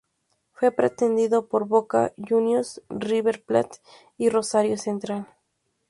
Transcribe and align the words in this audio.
Fue 0.53 0.71
pretendido 0.71 1.45
por 1.47 1.67
Boca 1.67 2.11
Juniors, 2.17 2.81
River 2.89 3.43
Plate 3.45 3.77
y 4.17 4.29
Rosario 4.29 4.75
Central. 4.75 5.27